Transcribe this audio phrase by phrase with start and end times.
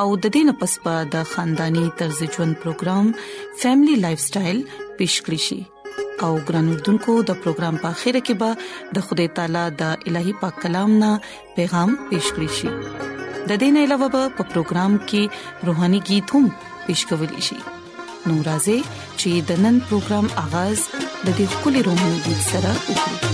[0.00, 3.06] او د دې نه پس پا د خاندانی طرز ژوند پروګرام
[3.62, 4.58] فیملی لایف سټایل
[4.98, 5.60] پیش کړی شي
[6.26, 8.50] او ګران اردوونکو د پروګرام په خیره کې به
[8.98, 11.10] د خدای تعالی د الهي پاک کلام نه
[11.56, 12.68] پیغام پیش کړی شي
[13.48, 14.22] د دې نه علاوه په
[14.54, 15.22] پروګرام کې
[15.70, 16.44] روهاني गीत هم
[16.88, 17.58] پیش کول شي
[18.28, 18.78] نو راځي
[19.20, 20.78] چې د نن پروګرام اغاز
[21.26, 23.27] د دې ټولو روماني गीत سره وکړو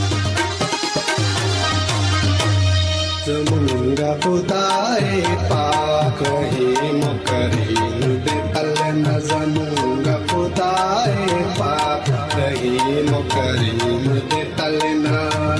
[4.05, 8.69] जब उदारे पाक ही मुकरीम दे पल
[9.05, 10.09] न जनूंग
[10.41, 12.11] उदारे पाक
[12.59, 15.55] ही मुकरीम दे तल न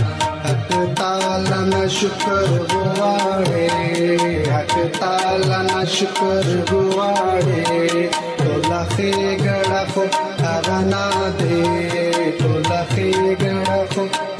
[0.45, 0.69] हक
[1.01, 2.37] ताल न शुक्र
[2.75, 3.65] गुवाड़े
[4.57, 8.11] हक ताल न शुक्र गुवाड़े
[8.43, 9.13] तो लखे
[9.47, 9.99] गड़फ
[10.53, 11.03] अगना
[11.41, 11.61] दे
[12.43, 13.11] तो लखे
[13.47, 14.33] गड़फ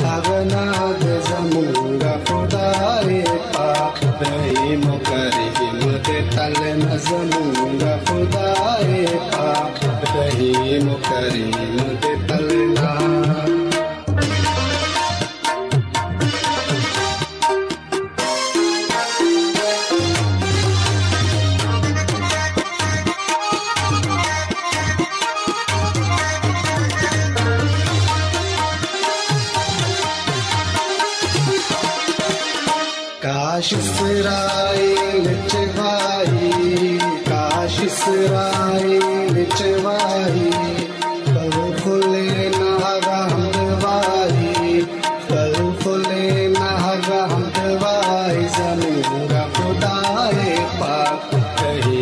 [7.15, 7.54] Johnny.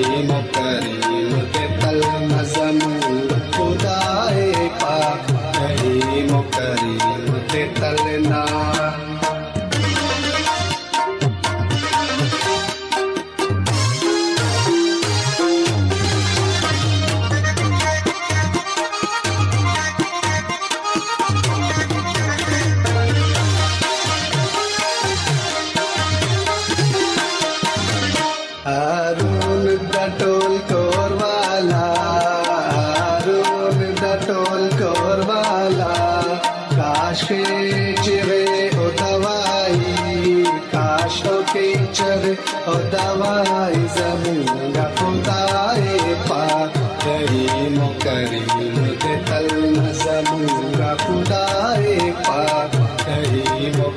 [0.08, 1.11] मुक्तरी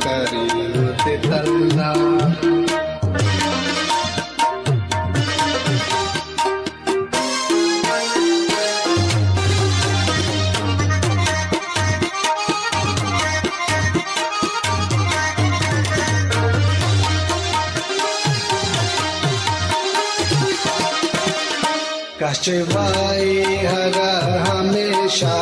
[0.03, 1.89] করিতে তল্লা
[22.25, 23.29] कशवाई
[23.69, 23.93] हर
[24.47, 25.35] हमेशा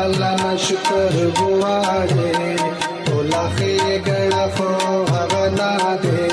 [0.00, 2.32] علامه شکر غواړي
[3.06, 4.70] ټول خې ګړه خو
[5.14, 5.72] هغه نه
[6.02, 6.28] دی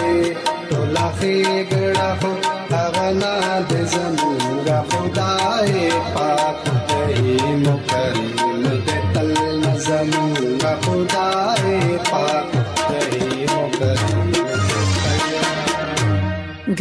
[0.72, 1.38] ټول خې
[1.72, 2.32] ګړه خو
[2.76, 3.34] هغه نه
[3.70, 5.74] دی زموږ خدای
[6.14, 6.58] پاک
[6.88, 7.28] دی
[7.66, 9.32] مکرم دی تل
[9.88, 11.74] زموږ خدای
[12.10, 12.50] پاک
[12.90, 13.22] دی
[13.54, 14.18] مکرم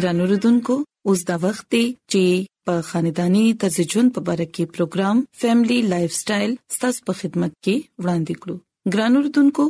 [0.00, 0.76] ګرانو ردوونکو
[1.08, 2.24] اوس دا وخت دی چې
[2.68, 7.76] په خاندانی طرز ژوند په اړه کې پروګرام فیملی لایف سټایل ستاسو په خدمت کې
[8.02, 8.56] وړاندې کړو
[8.92, 9.64] ګران اردوونکو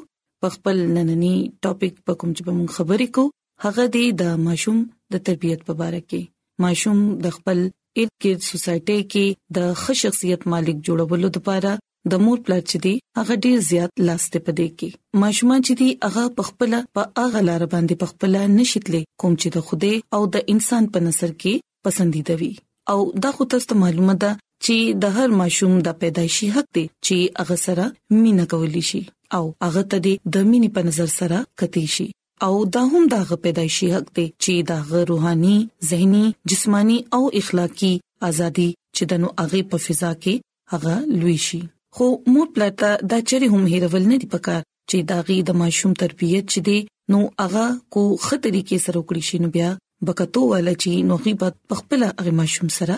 [0.44, 1.35] په خپل نننی
[1.67, 4.79] ټاپک په کوم چې موږ خبرې کوو هغه دی د ماشوم
[5.14, 6.23] د تربيت په اړه کې
[6.64, 7.58] ماشوم د خپل
[8.00, 9.26] اټ کډ سوسايټي کې
[9.58, 11.73] د ښه شخصیت مالک جوړولو لپاره
[12.12, 16.25] د مور پلار چې دی هغه ډیر زیات لاسته پدې کې ماشومان چې دی هغه
[16.41, 21.05] پخپل په هغه لار باندې پخپل نشیتلې کوم چې د خوده او د انسان په
[21.08, 21.55] نظر کې
[21.88, 22.52] پسندیده وي
[22.92, 24.31] او دا خو تاسو معلومه ده
[24.64, 27.84] چې د هر ماشوم د پیدایشي حق دی چې هغه سره
[28.22, 29.02] مینا کولی شي
[29.38, 32.06] او هغه ته د مینې په نظر سره کتی شي
[32.46, 35.56] او دا هم د هغه پیدایشي حق دی چې د هغه روحاني
[35.90, 37.94] زهني جسماني او اخلاقی
[38.31, 40.34] ازادي چې دنو هغه په فضا کې
[40.76, 41.60] هغه لوي شي
[41.98, 44.60] خو مور پلاتا دا چری هم هیرول نه دی پکار
[44.90, 46.78] چې دا غي د ماشوم تربيت چي دي
[47.14, 47.64] نو هغه
[47.94, 49.70] کو خطرې کې سره وکړي شي نو بیا
[50.08, 52.94] بکتو ول چې نو غیبت په خپل هغه ماشوم سره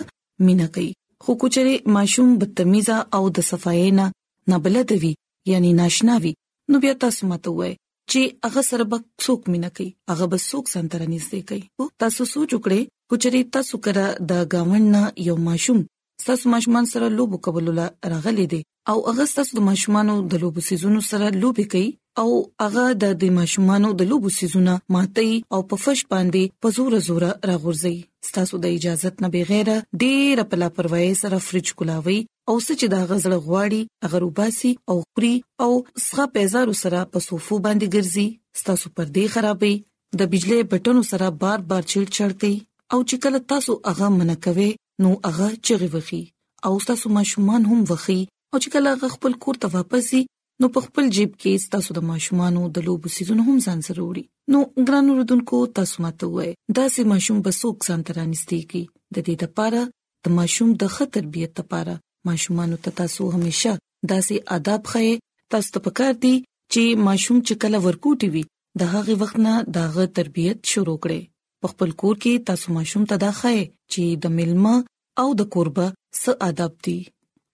[0.49, 0.89] مینا کوي
[1.25, 4.05] خو کوچري ماشوم بدتمیزه او د صفای نه
[4.53, 5.13] نابلد وي
[5.51, 6.33] یعنی ناشنا وي
[6.73, 7.73] نو بیا تاسو ماته وای
[8.11, 11.63] چې هغه سره به څوک مینه کوي هغه به څوک سنتر نږدې کوي
[12.05, 12.81] تاسو سوچ وکړئ
[13.13, 14.87] کچري تاسو کرا د گاوند
[15.27, 15.79] یو ماشوم
[16.25, 17.67] تاسو ماشومان سره لوبو کول
[18.13, 21.89] راغلي دي او هغه تاسو د ماشومانو د لوبو سيزونو سره لوبي کوي
[22.21, 22.29] او
[22.61, 25.27] هغه د د ماشومانو د لوبو سيزونه ماتي
[25.57, 27.97] او په فش باندې په زور زور راغورځي
[28.37, 29.69] تاسو د اجازه نه بغیر
[30.01, 32.17] ډېر په لاپروايي سره فریج کولاوي
[32.53, 35.31] او سچ دا غزړه غواړي اگر وباسي او خوري
[35.67, 35.69] او
[36.07, 38.27] سخه پیزارو سره په صوفو باندې ګرځي
[38.71, 39.73] تاسو پر دې خرابې
[40.21, 42.57] د بجلی بټنو سره بار بار چړ چړ کوي
[42.93, 44.67] او چې کله تاسو هغه منکوي
[45.03, 46.23] نو هغه چغې وخی
[46.67, 48.21] او تاسو ماشومان هم وخی
[48.51, 50.21] او چې کله خپل کور ته واپس شي
[50.63, 54.25] نو په خپل جیب کې تاسو د ماشومانو د لوبو سيزونه هم ځان سره وړي
[54.55, 54.59] نو
[54.89, 58.83] ګرانو رودونکو تاسو ماته وای دا سي ماشوم بسوک ځان ترانستي کی
[59.15, 59.83] د دې لپاره
[60.27, 61.95] د ماشوم د خطر بیت لپاره
[62.31, 63.75] ماشومانو ته تاسو همیشه
[64.13, 66.35] دا سي آداب خې تاسو ته پکار دي
[66.73, 68.43] چې ماشوم چې کله ورکوټي وي
[68.83, 71.21] د هغه وخت نه داغه تربيت شروع کړي
[71.61, 73.53] په خپل کور کې تاسو ماشوم ته دا ښه
[73.91, 74.75] چې د ملما
[75.23, 75.87] او د قربا
[76.21, 76.99] س ادب دي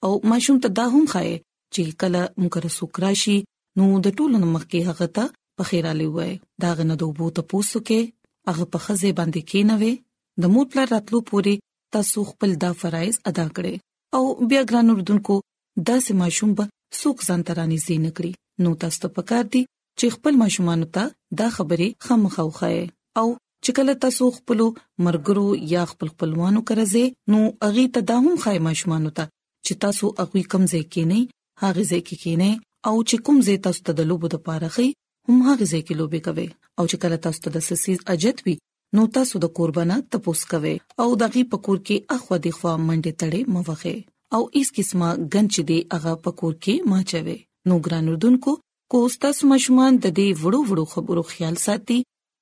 [0.07, 1.23] او ماشوم ته دا هم ښه
[1.73, 3.38] چې کله مکر سوکرا شي
[3.81, 5.25] نو د ټولو مخ کې هغه ته
[5.59, 6.31] په خیره لوي
[6.65, 8.00] دا غنه د وبو ته پوسو کې
[8.51, 9.94] هغه په خزه باندې کې نه وي
[10.45, 11.56] د موټ پلار راتلو پوري
[11.97, 13.75] تاسو خپل دا فرایز ادا کړئ
[14.19, 15.35] او بیا ګران اردوونکو
[15.89, 16.65] دا سه ماشوم به
[17.01, 18.31] څوک ځان ترانی زین کړی
[18.65, 19.61] نو تاسو ته پکار دی
[19.99, 21.03] چې خپل ماشومان ته
[21.41, 22.71] دا خبره خامخوخه
[23.21, 23.27] او
[23.68, 24.60] چې کله تاسو خپل
[25.07, 29.25] مرګرو یا خپل خپلوانو کرځي نو اغه ته دا هم خای ماشومان ته
[29.65, 31.19] چې تاسو اغه کم ځای کې نه
[31.63, 32.50] هغه ځای کې کې نه
[32.89, 34.88] او چې کوم ځای تاسو ته د لوبو د پاره خي
[35.27, 38.56] هم هغه ځای کې لوبي کوي او چې کله تاسو ته د سسیز اجت وي
[38.98, 43.57] نو تاسو د قربانات تپوس کوي او دغه پکور کې اخو د خوا منډه تړې
[43.57, 43.98] موخه
[44.38, 47.38] او اس قسمه گنچ دی هغه پکور کې ماچوي
[47.71, 48.57] نو ګرانوردونکو
[48.94, 52.00] کوستا سمشمان د دې وړو وړو خبرو خیال ساتي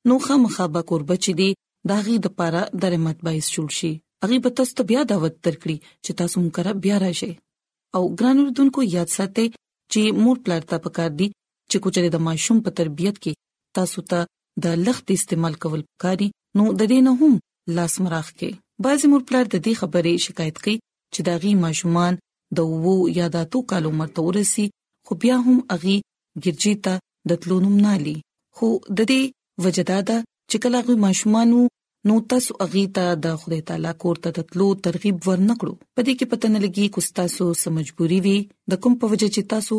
[0.07, 1.50] نو خامخا به قربت چي دي
[1.89, 3.92] داغي د پاره درمت بایس جوړ شي
[4.27, 7.31] اغي به تاسو ته بیا دعوت ترکړي چې تاسو مونږ را بیا راشئ
[7.98, 9.48] او ګران اردوونکو یاد ساتئ
[9.92, 11.27] چې مور پلار ته پکار دي
[11.69, 13.33] چې کوچره د ماشوم په تربيت کې
[13.80, 14.19] تاسو ته
[14.68, 16.27] د لخت استعمال کول پکاري
[16.59, 17.33] نو د دې نه هم
[17.80, 18.50] لاس مراخ کې
[18.88, 20.75] بعضي مور پلار د دې خبرې شکایت کوي
[21.13, 22.13] چې داغي ماشومان
[22.59, 24.65] د وو یا د تو کالو مرتورسي
[25.08, 25.98] خو بیا هم اغي
[26.46, 26.93] ګرجی ته
[27.31, 28.15] د تلونم نالي
[28.58, 29.24] خو د دې
[29.65, 30.15] وجدا ده
[30.51, 31.62] چې کله غو ماشومانو
[32.10, 36.30] نو تاسو اغه ته د خدای تعالی کور ته تلو ترغیب ورنکړو په دې کې
[36.34, 38.38] پته نه لګي کو تاسو سمجبوري وي
[38.74, 39.77] د کوم په وجه چې تاسو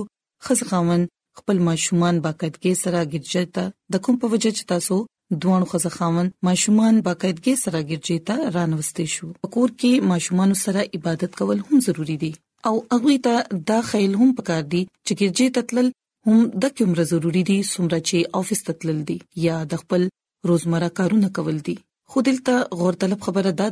[0.49, 1.07] خزغاون
[1.41, 5.01] خپل ماشومان باکد کې سره ګرځي ته د کوم په وجه چې تاسو
[5.43, 11.63] دوانو خزخاون ماشومان باقاعدګي سره ګرځي ته رانوستي شو کور کې ماشومان سره عبادت کول
[11.69, 12.33] هم ضروری دي
[12.71, 15.89] او هغه ته دا خیال هم پکار دي چې ګرځي تتل
[16.29, 20.03] هم د کومره ضروری دي سمره چې افس تتلل دي یا د خپل
[20.51, 21.75] روزمره کارونه کول دي
[22.15, 23.71] خو دلته غور طلب خبره ده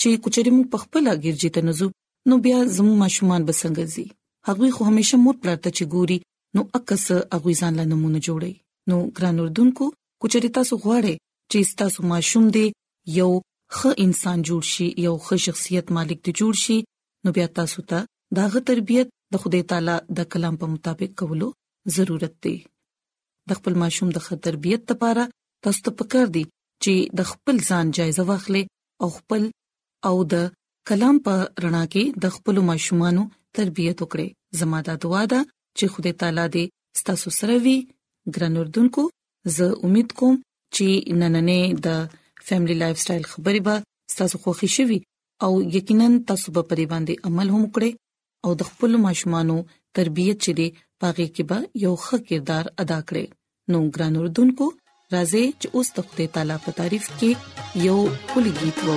[0.00, 1.88] چې کوچري مو په خپل اګرځي ته نزو
[2.30, 4.06] نو بیا زمو ماشومان بسنګ زی
[4.50, 6.18] هغه خو همیشه مور پلارته چې ګوري
[6.58, 8.52] نو اکس هغه ځان له نمونه جوړي
[8.94, 9.84] نو ګران اردوونکو
[10.24, 11.14] کوچري تاسو غواړئ
[11.52, 12.66] چې تاسو ماشوم دي
[13.20, 13.30] یو
[13.80, 16.78] خه انسان جوړ شي یو خه شخصیت مالک دی جوړ شي
[17.24, 17.98] نو بیا تاسو ته
[18.42, 21.50] داغه تربيت د خدای تعالی د کلام په مطابق کولو
[21.96, 22.56] ضرورت دی
[23.48, 25.22] د خپل ماشوم د خطربيت لپاره
[25.66, 26.44] تاسو ته پکار دی
[26.86, 28.62] چې د خپل ځان جایزه واخلې
[29.04, 29.42] او خپل
[30.10, 30.48] او د
[30.90, 33.22] کلام په رڼا کې د خپل ماشومانو
[33.60, 34.28] تربيت وکړي
[34.62, 35.40] زماده دعا ده
[35.78, 36.64] چې خدای تعالی دې
[37.02, 37.76] ستاسو سره وي
[38.34, 39.02] ګران اردوونکو
[39.58, 40.36] زه امید کوم
[40.74, 40.88] چې
[41.20, 41.88] نننې د
[42.50, 43.76] فیملی لایف سټایل خبرې به
[44.20, 44.98] تاسو خوښی شوي
[45.46, 47.90] او یقینا تاسو به پرې باندې عمل هم وکړئ
[48.48, 49.56] او د خپل ماشومانو
[49.98, 50.68] تربيت چي دي
[51.02, 53.26] پاږي کې به یو ښه کردار ادا کړي
[53.70, 54.66] نو ګران اردوونکو
[55.14, 57.30] راځي چې اوس د خدای تعالی په تعریف کې
[57.88, 57.98] یو
[58.32, 58.96] کلی गीत وو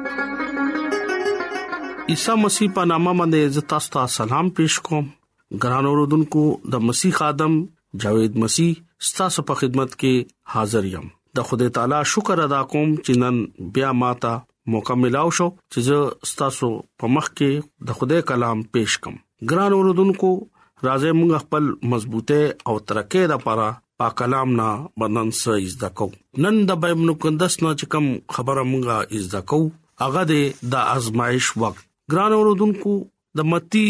[2.11, 6.41] عیسی مسیح په نامه باندې عزت تاسو ته سلام پېښ کوم ګران اوردونکو
[6.73, 7.53] د مسیح ادم
[8.03, 8.71] جاوید مسیح
[9.19, 11.05] تاسو په خدمت کې حاضر یم
[11.39, 13.37] د خدای تعالی شکر ادا کوم چې نن
[13.77, 14.33] بیا ماته
[14.75, 16.69] موقع ملاو شو چې زه تاسو
[17.03, 20.31] په مخ کې د خدای کلام پېښ کوم ګران اوردونکو
[20.87, 23.69] راځي موږ خپل مضبوطه او ترقې لپاره
[24.03, 24.69] پاک کلام نه
[25.05, 26.09] بندن سه از دکو
[26.47, 29.61] نن د بېمنو کندس نه چې کوم خبره موږ از دکو
[30.05, 30.25] هغه
[30.75, 32.93] د ازمایش وخت ګران اوردونکو
[33.39, 33.87] د متی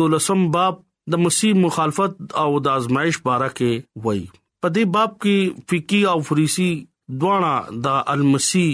[0.00, 0.74] دولسم باب
[1.12, 2.12] د مسیح مخالفت
[2.42, 7.98] او د ازمایش باره کې وایي په دې باب کې فقہی او فریسی دواړه د
[8.14, 8.66] المسی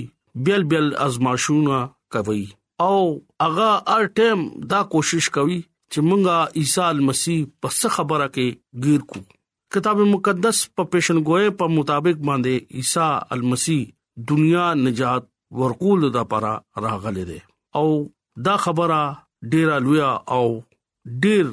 [0.49, 1.78] بیل بیل ازماشونه
[2.16, 2.42] کوي
[2.88, 2.99] او
[3.45, 9.07] هغه هر ټیم دا کوشش کوي چې مونږه عیسی مسیح په څه خبره کې گیر
[9.14, 9.25] کو
[9.76, 13.80] کتاب مقدس په پیشنګوي په مطابق باندې عیسی المسی
[14.33, 15.28] دنیا نجات
[15.62, 16.54] ورقول د پرا
[16.87, 17.40] راغله ده
[17.83, 17.85] او
[18.47, 19.00] دا خبره
[19.52, 20.44] ډیره لویا او
[21.25, 21.44] ډیر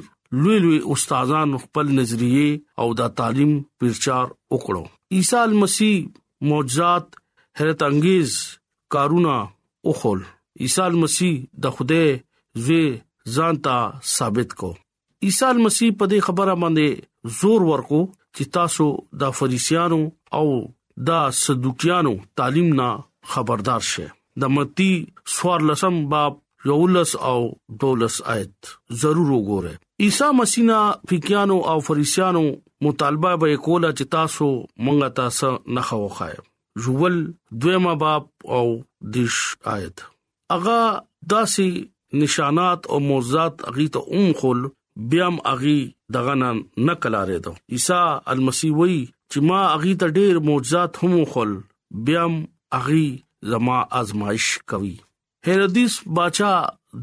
[0.42, 2.48] لوی لوی استادانو خپل نظریه
[2.80, 4.84] او دا تعلیم پرچار وکړو
[5.16, 5.96] عیسی مسیح
[6.50, 7.06] معجزات
[7.58, 8.30] حیرت انگیز
[8.94, 9.36] کارونه
[9.90, 10.20] وکول
[10.62, 12.04] عیسی مسیح د خوده
[12.66, 12.84] زوی
[13.36, 13.76] ځان ته
[14.16, 14.70] ثابت کو
[15.26, 18.00] عیسی مسیح په دې خبره باندې زور ورکو
[18.36, 18.88] چې تاسو
[19.22, 20.00] د فریسیانو
[20.40, 20.44] او
[21.08, 22.88] د صدوقیانو تعلیم نه
[23.34, 24.06] خبردار شئ
[24.42, 24.90] د متی
[25.36, 26.38] سوار لسم باب
[26.68, 27.36] یولس او
[27.82, 28.70] دولس آیت
[29.02, 29.74] ضرور وګوره
[30.06, 30.78] عیسی مسینا
[31.10, 32.42] فقیانو او فریسیانو
[32.86, 34.48] مطالبه به کوله چې تاسو
[34.84, 36.36] مونږه تاسو نه خوخای
[36.84, 37.16] جوول
[37.64, 38.64] دویمه باب او
[39.16, 39.36] دیش
[39.76, 40.04] آیت
[40.58, 40.82] اغا
[41.34, 41.70] داسي
[42.24, 44.62] نشانات او معجزات اغي ته اوم خل
[45.14, 45.78] بیام اغي
[46.18, 48.02] دغه نه کلاره دو عیسی
[48.36, 51.58] المسی وی چې ما اغي ته ډېر معجزات هم خل
[52.08, 52.40] بیام
[52.82, 53.06] اغي
[53.50, 54.96] زما آزمائش کوي
[55.50, 56.56] هرودیس بادشاہ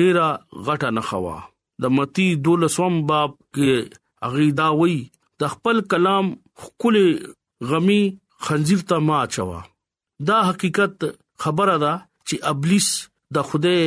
[0.00, 0.26] ډیرا
[0.66, 1.36] غټه نخوا
[1.82, 3.72] د متی دولسوم باب کې
[4.28, 4.96] اغیدا وی
[5.42, 6.26] د خپل کلام
[6.64, 6.96] خپل
[7.70, 8.02] غمی
[8.46, 9.60] خنزیر ته ما چوا
[10.30, 10.94] دا حقیقت
[11.44, 11.94] خبره ده
[12.28, 12.88] چې ابلیس
[13.36, 13.78] د خوده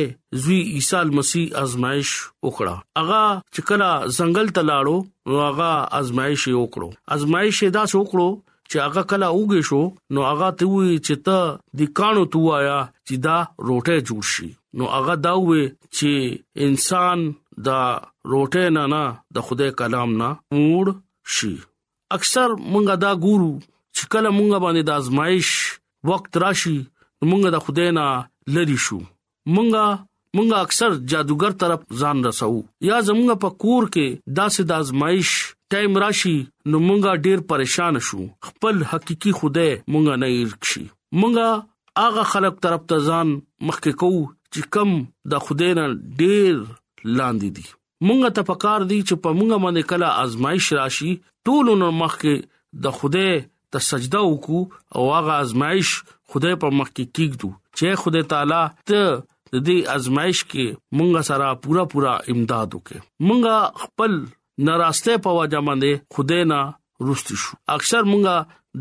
[0.44, 2.10] زوی عیسی مسیح آزمائش
[2.46, 3.22] وکړه اغا
[3.54, 4.96] چې کله زنګل ته لاړو
[5.38, 8.28] واغا آزمائش وکړو آزمائش دا وکړو
[8.70, 9.82] چې هغه کله اوګې شو
[10.14, 11.38] نو هغه ته وی چې ته
[11.78, 13.36] د کانو توایا چې دا
[13.68, 15.62] روټه جوړ شي نو هغه دا وی
[15.96, 16.10] چې
[16.66, 17.18] انسان
[17.66, 17.80] دا
[18.32, 19.02] روټه نه نه
[19.34, 20.28] د خدای کلام نه
[20.66, 20.86] موړ
[21.36, 21.54] شي
[22.16, 23.52] اکثر مونږه دا ګورو
[23.96, 25.48] چې کله مونږه باندې د ازمایش
[26.10, 26.78] وخت راشي
[27.30, 28.06] مونږه د خدای نه
[28.54, 28.98] لری شو
[29.54, 29.84] مونږه
[30.36, 32.52] مونږه اکثر جادوګر طرف ځان رسو
[32.88, 34.06] یا زمونږ په کور کې
[34.38, 35.30] داسې د ازمایش
[35.72, 36.36] ټایم راشي
[36.70, 38.18] نو مونږه ډیر پریشان شو
[38.50, 40.84] خپل حقيقي خدای مونږه نه ورکشي
[41.20, 41.48] مونږه
[42.06, 43.28] هغه خلق طرف ته ځان
[43.68, 44.94] مخکې کوو چې کم
[45.32, 45.84] د خدای نه
[46.20, 46.52] ډیر
[47.18, 47.66] لاندې دي
[48.06, 51.10] مونږه ته پکار دي چې په مونږه باندې کله آزمائش راشي
[51.50, 52.50] ټول نو مخکې
[52.88, 53.28] د خدای
[53.76, 55.94] ته سجده وکړو او هغه آزمائش
[56.34, 61.54] خدای په مخ کې کېږو چې خدای تعالی ته د دې آزمائش کې مونږه سره
[61.66, 64.16] پورا پورا امداد وکړي مونږه خپل
[64.66, 66.60] ناراسته په وجه باندې خوده نه
[67.08, 68.36] رست شو اکثر مونږه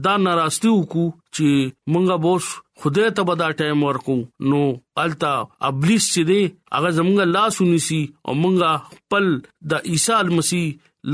[0.06, 2.46] دا ناراستی وکړو چې مونږه بوس
[2.82, 4.16] خدای ته به دا ټایم ورکو
[4.50, 4.62] نو
[5.04, 5.32] التا
[5.70, 6.40] ابلیس چې دی
[6.78, 9.26] هغه زمونږه لاس ونیسي او مونږه خپل
[9.72, 10.66] د عیسی مسیح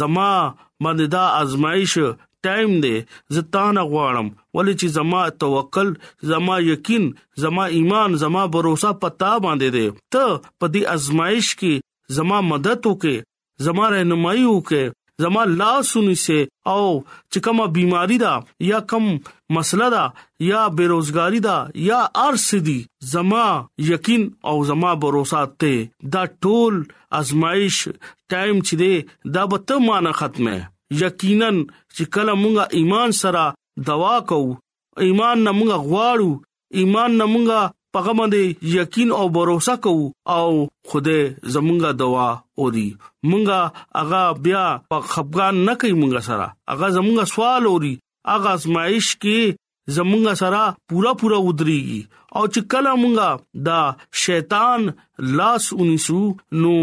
[0.00, 0.30] زما
[0.82, 1.94] باندې دا ازمایش
[2.46, 2.96] ټایم دی
[3.34, 5.88] زه تا نه غواړم ولې چې زما توکل
[6.30, 7.04] زما یقین
[7.42, 8.66] زما ایمان زما باور
[9.04, 10.24] پتا باندې دی ته
[10.58, 11.72] په دې ازمایش کې
[12.16, 13.14] زما مدد وکې
[13.66, 14.82] زما رهنمایي وکې
[15.22, 16.36] زما لاس ونیسه
[16.72, 18.32] او چې کومه بيماري ده
[18.66, 19.06] یا کوم
[19.56, 20.02] مسله ده
[20.48, 21.56] یا بیروزګاری ده
[21.90, 22.76] یا ارسدي
[23.14, 23.46] زما
[23.88, 25.74] یقین او زما باور ساتي
[26.12, 26.78] دا ټول
[27.20, 30.54] ازمایش ټایم چې ده دا به ته مان ختمه
[31.02, 33.44] یقینا چې کله مونږه ایمان سره
[33.90, 34.54] دوا کوو
[35.08, 36.30] ایمان نه مونږه غواړو
[36.80, 37.62] ایمان نه مونږه
[37.98, 38.42] پغه باندې
[38.78, 39.48] یقین او باور
[39.84, 40.06] کوو
[40.36, 40.50] او
[40.90, 41.20] خوده
[41.54, 42.28] زمونږه دوا
[42.60, 42.88] اوري
[43.30, 43.60] مونږه
[44.02, 47.94] اغا بیا په خفقان نه کوي مونږه سره اغا زمونږه سوال اوري
[48.34, 49.40] اغا ازمائش کې
[49.96, 52.02] زمونږه سره پورا پورا ودريږي
[52.36, 53.28] او چې کله مونږه
[53.68, 53.80] دا
[54.22, 54.80] شیطان
[55.38, 56.20] لاس اونیسو
[56.62, 56.74] نو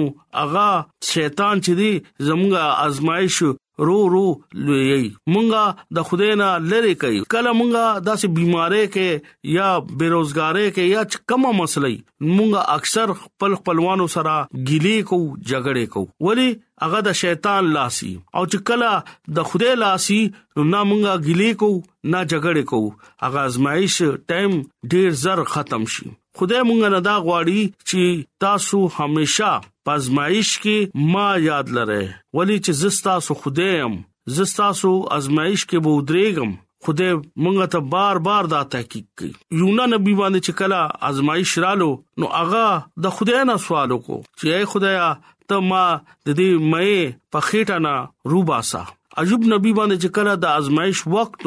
[0.44, 0.70] اغا
[1.14, 1.92] شیطان چې دی
[2.30, 3.38] زمونږه ازمائش
[3.80, 4.26] رو رو
[4.68, 5.64] لوی مونږه
[5.98, 11.52] د خدای نه لری کوي کله مونږه داسې بيمارې کې یا بیروزګارې کې یا کومه
[11.62, 11.96] مسلې
[12.30, 14.36] مونږه اکثر خپل خپلوانو سره
[14.68, 16.50] ګیلې کو جګړې کو ولی
[16.84, 21.70] هغه د شیطان لاسي او چې کله د خدای لاسي نو نامونګه غلې کو
[22.14, 22.80] نه جګړه کو
[23.26, 23.98] هغه ازمایش
[24.32, 24.58] ټایم
[24.94, 26.10] ډیر زر ختم شي
[26.40, 29.54] خدای مونږ نه دا غواړي چې تاسو همیشا
[29.88, 32.02] پزمایش کې ما یاد لره
[32.40, 33.98] ولی چې زستا سو خدایم
[34.38, 36.54] زستا سو ازمایش کې به درېګم
[36.86, 41.90] خدای مونږ ته بار بار دا تحقیق کوي یونا نبی باندې چې کلا ازمایش رالو
[42.24, 42.66] نو هغه
[43.06, 45.06] د خدای نه سوال وکړو چې اے خدایا
[45.50, 45.86] ته ما
[46.26, 47.94] د دې مې په خېټه نه
[48.34, 48.82] روباسا
[49.22, 51.46] عجب نبی باندې چې کله د آزمائش وخت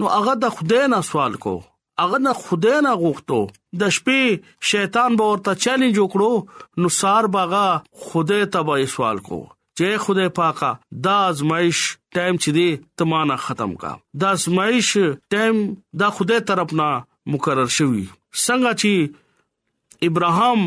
[0.00, 1.54] نو هغه د خدای نه سوال کو
[2.02, 3.38] هغه نه خدای نه غوښتو
[3.80, 6.34] د شپې شیطان به ورته چیلنج وکړو
[6.80, 7.64] نو سار باغه
[8.08, 9.38] خدای ته به سوال کو
[9.78, 10.72] چې خدای پاکا
[11.06, 11.80] دا ازمائش
[12.14, 12.68] ټایم چې دی
[13.00, 13.92] تمانه ختم کا
[14.24, 14.90] دا ازمائش
[15.34, 15.58] ټایم
[16.02, 16.90] دا خدای طرف نه
[17.36, 19.25] مقرر شوی څنګه چې
[20.02, 20.60] ابراهام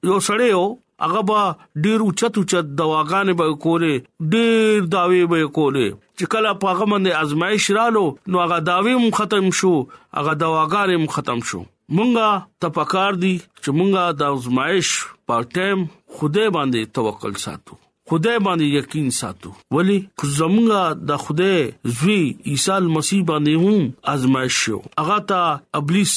[0.09, 0.67] یو سړی یو
[1.05, 1.43] هغه با
[1.85, 3.95] ډیر اوچت اوچت دواګانې به کولې
[4.33, 5.89] ډیر داوی به کولې
[6.19, 9.73] چې کله په هغه باندې ازمایش رالو نو هغه داوی هم ختم شو
[10.17, 11.61] هغه دواګانې هم ختم شو
[11.97, 12.31] مونږه
[12.63, 14.89] تپکار دي چې مونږه د ازمایش
[15.27, 15.81] په ټیم
[16.15, 17.75] خوده باندې توکل ساتو
[18.11, 19.97] خدای باندې یقین ساتو ولی
[20.39, 21.59] زمونږه د خدای
[21.99, 25.43] زوی عیسی مسیح باندې هم ازمایښ شو هغه ته
[25.81, 26.15] ابلیس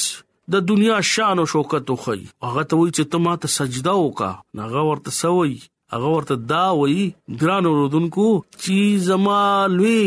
[0.54, 2.14] د دنیا شان او شوکت خو
[2.46, 4.28] هغه ته وی چې ته ماته سجدا وکا
[4.64, 5.54] هغه ورته سوي
[5.96, 6.98] هغه ورته دا وی
[7.42, 9.40] ګران اوردونکو چې زما
[9.76, 10.02] لوی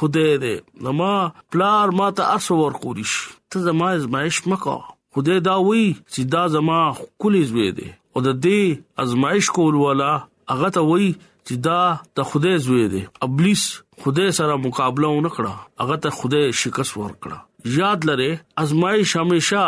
[0.00, 1.12] خدای دې زما
[1.56, 3.14] پلار ماته اسور کوریش
[3.54, 4.76] ته زما ازمایښ مکو
[5.16, 6.80] خدای دا وی چې دا زما
[7.26, 10.10] کلی زوی دی او د دې ازمایښ کول والا
[10.50, 11.08] هغه ته وای
[11.48, 11.78] چې دا
[12.18, 13.62] د خدای زوی دی ابلیس
[14.04, 18.30] خدای سره مقابله ونکړه هغه ته خدای شکست ورکړه یاد لره
[18.64, 19.64] ازمایش همیشا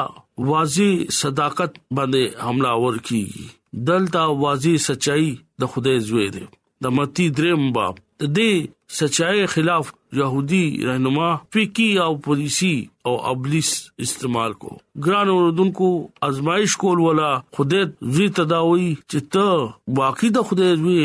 [0.50, 5.28] واضح صداقت باندې حمله ور کیږي دلته واضح سچای
[5.64, 6.44] د خدای زوی دی
[6.86, 8.52] د متی دریم باب د دې
[9.00, 13.70] سچای خلاف يهودي رهنما فقيه او پوليسي او ابلیس
[14.04, 14.70] استعمال کو
[15.04, 15.88] ګران اوردونکو
[16.28, 21.04] ازمایش کول ولا خدای زی تداوی چې ته واقعي د خدای زوی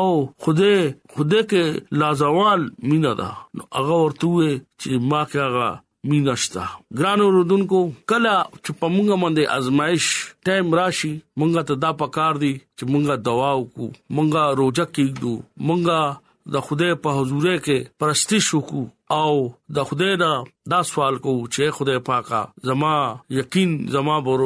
[0.00, 0.04] او
[0.44, 0.76] خدای
[1.16, 1.62] خدای کې
[2.02, 2.60] لازوال
[2.92, 4.28] مینا ده نو هغه ورته
[4.80, 5.68] چې ما کې هغه
[6.10, 6.66] میناشتا
[6.98, 10.06] ګران اوردونکو کلا چې پمږه باندې ازمایش
[10.48, 15.34] ټایم راشي مونږه ته دا پکار دي چې مونږه دوا وکړو مونږه روزه کېږو
[15.66, 16.00] مونږه
[16.52, 18.84] د خدای په حضور کې پرستش وکړو
[19.20, 19.32] او
[19.76, 20.30] د خدای نه
[20.72, 22.94] دا سوال کو چې خدای پاکا زما
[23.36, 24.40] یقین زما باور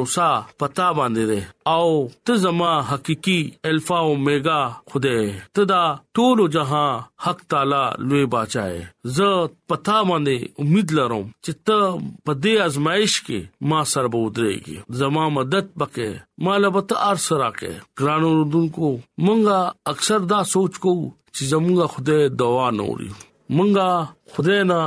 [0.63, 1.39] پتا باندې ده
[1.75, 1.87] او
[2.29, 3.37] ته زما حقيقي
[3.69, 4.59] الفا او اوميگا
[4.93, 5.25] خدای
[5.59, 5.81] ته دا
[6.19, 8.75] ټول جهان حق تعالی لوی بچای
[9.19, 9.29] زه
[9.73, 11.93] پتا باندې امید لرم چې ته
[12.25, 18.93] په دې ازمایش کې ما سر بودريږي زما مدد پکې مالبت ارسراکه ګرانو رودونکو
[19.25, 23.09] مونږه اکثر دا سوچ کوو چې زموږ خدای دوا نوري
[23.55, 23.87] مونږه
[24.33, 24.79] خدای نه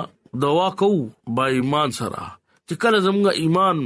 [0.44, 1.02] دوا کوو
[1.36, 2.22] با ایمان سره
[2.66, 3.76] چې کله زموږ ایمان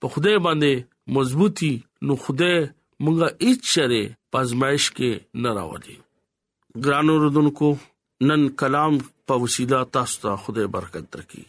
[0.00, 0.72] په خدای باندې
[1.16, 1.72] مضبوطی
[2.06, 2.56] نو خدای
[3.04, 4.02] مونږه هیڅ شره
[4.32, 5.10] پزمائش کې
[5.42, 5.96] نه راوړي
[6.84, 7.68] ګرانو رودونکو
[8.28, 8.94] نن کلام
[9.28, 11.44] په وسیله تاسو ته خدای برکت درکړي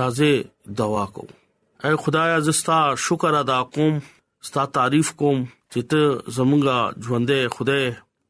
[0.00, 0.34] راځي
[0.80, 1.32] دوا کوو
[1.84, 3.94] اے خدایا زستا شکر ادا کوم
[4.46, 5.38] ستا تعریف کوم
[5.72, 6.00] چې ته
[6.36, 7.84] زمونږه ژوندې خدای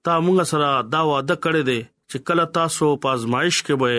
[0.04, 1.78] تا موږ سره دا وعده کړې ده
[2.10, 3.92] چې کله تاسو په آزمائش کې به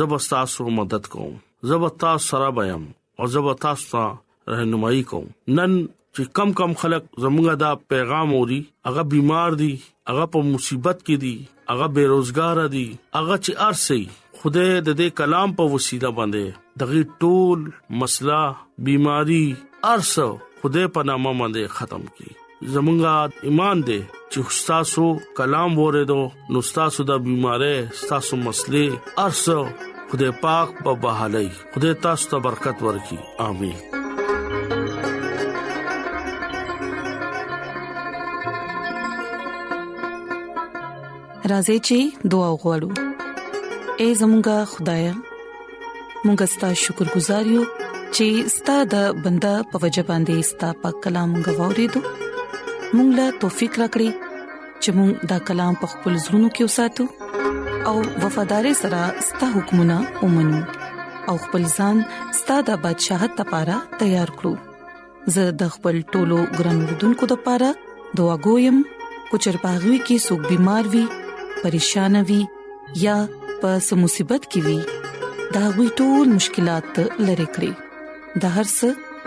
[0.00, 1.32] زب تاسو مدد کوم
[1.70, 2.82] زب تاسو سره بیم
[3.18, 4.02] او زب تاسو
[4.50, 5.72] راهنمایي کوم نن
[6.14, 9.72] چې کم کم خلک زموږه دا پیغام وري هغه بیمار دي
[10.08, 11.36] هغه په مصیبت کې دي
[11.72, 12.86] هغه بیروزګار دي
[13.18, 14.02] هغه چې ارسي
[14.42, 16.44] خدای د دې کلام په وسیله باندې
[16.82, 17.60] دغه ټول
[18.04, 18.40] مسله
[18.90, 19.42] بیماری
[19.94, 20.28] ارسو
[20.62, 22.32] خدای په نامه باندې ختم کړي
[22.62, 24.00] زمونږه ایمان دی
[24.32, 25.04] چې تاسو
[25.36, 26.20] کلام وریدو
[26.52, 29.56] نو تاسو د بيمارۍ تاسو مسلې ارسو
[30.10, 33.18] خدای پاک په بهالي خدای تاسو ته برکت ورکړي
[33.48, 33.80] امين
[41.52, 42.92] راځي چې دعا وغوړو
[44.00, 45.06] اے زمونږ خدای
[46.26, 51.36] مونږ ستاسو شکر گزار یو چې ستاسو د بندا په وجبان دي ستاسو په کلام
[51.42, 52.19] غوړې دوه
[52.96, 54.10] مونږ لا توفيق راکړي
[54.82, 57.04] چې مونږ دا کلام په خپل زړونو کې وساتو
[57.90, 60.60] او وفادار سره ستاسو حکمونه ومنو
[61.32, 61.96] او خپل ځان
[62.40, 64.54] ستاسو د بدشاه ته لپاره تیار کړو
[65.36, 67.68] زه د خپل ټولو ګران وردونکو لپاره
[68.20, 68.82] دعا کوم
[69.30, 71.04] کو چرپاغوي کې سګ بيمار وي
[71.62, 72.40] پریشان وي
[73.06, 73.16] یا
[73.62, 79.09] په سمصيبت کې وي دا غوي ټول مشکلات لری کړی د هر څه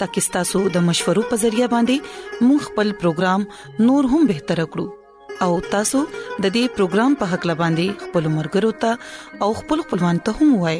[0.00, 3.44] ترڅو تاسو د مشورو په ذریعہ باندې مون خپل پروګرام
[3.88, 9.46] نور هم بهتر کړو او تاسو د دې پروګرام په حق لباندي خپل مرګرو ته
[9.46, 10.78] او خپل خپلوان ته هم وای